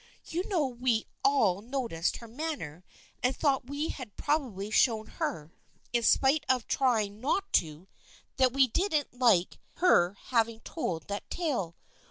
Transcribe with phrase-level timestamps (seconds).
[0.25, 2.83] You know we all noticed her manner
[3.21, 5.51] and thought we had probably shown her,
[5.93, 7.87] in spite of trying not to,
[8.37, 11.75] that we didn't like her having told that tale.